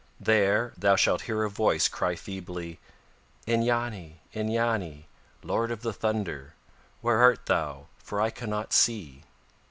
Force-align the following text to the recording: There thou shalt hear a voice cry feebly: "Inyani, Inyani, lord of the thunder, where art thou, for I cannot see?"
There 0.19 0.73
thou 0.77 0.95
shalt 0.95 1.21
hear 1.29 1.43
a 1.43 1.47
voice 1.51 1.87
cry 1.87 2.15
feebly: 2.15 2.79
"Inyani, 3.45 4.15
Inyani, 4.33 5.03
lord 5.43 5.69
of 5.69 5.83
the 5.83 5.93
thunder, 5.93 6.55
where 7.01 7.19
art 7.21 7.45
thou, 7.45 7.85
for 7.99 8.19
I 8.19 8.31
cannot 8.31 8.73
see?" 8.73 9.25